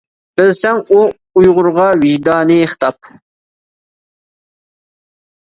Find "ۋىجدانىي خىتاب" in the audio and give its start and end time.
2.05-3.13